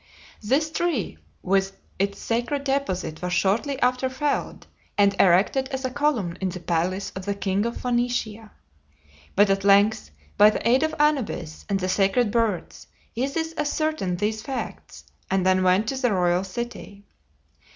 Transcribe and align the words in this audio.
This 0.41 0.71
tree 0.71 1.19
with 1.43 1.77
its 1.99 2.17
sacred 2.19 2.63
deposit 2.63 3.21
was 3.21 3.33
shortly 3.33 3.79
after 3.83 4.09
felled, 4.09 4.65
and 4.97 5.13
erected 5.19 5.67
as 5.67 5.85
a 5.85 5.91
column 5.91 6.35
in 6.41 6.49
the 6.49 6.59
palace 6.59 7.11
of 7.15 7.25
the 7.25 7.35
king 7.35 7.67
of 7.67 7.77
Phoenicia. 7.79 8.51
But 9.35 9.51
at 9.51 9.63
length 9.63 10.09
by 10.39 10.49
the 10.49 10.67
aid 10.67 10.81
of 10.81 10.95
Anubis 10.99 11.67
and 11.69 11.79
the 11.79 11.87
sacred 11.87 12.31
birds, 12.31 12.87
Isis 13.15 13.53
ascertained 13.55 14.17
these 14.17 14.41
facts, 14.41 15.03
and 15.29 15.45
then 15.45 15.61
went 15.61 15.85
to 15.89 15.97
the 15.97 16.11
royal 16.11 16.45
city. 16.45 17.03